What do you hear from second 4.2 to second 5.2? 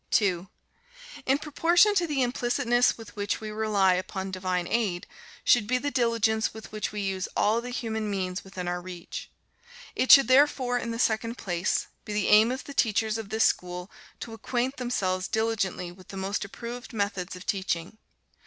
divine aid,